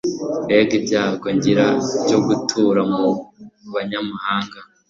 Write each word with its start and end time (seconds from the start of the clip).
mbega 0.43 0.73
ibyago 0.79 1.27
ngira 1.35 1.65
byo 2.03 2.19
gutura 2.25 2.81
mu 2.93 3.07
banyamahanga 3.73 4.59